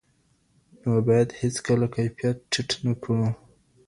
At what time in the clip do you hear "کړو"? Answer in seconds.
3.01-3.25